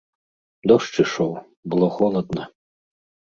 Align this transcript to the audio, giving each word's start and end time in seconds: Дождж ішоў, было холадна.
Дождж 0.71 0.95
ішоў, 1.03 1.29
было 1.73 1.89
холадна. 1.97 2.43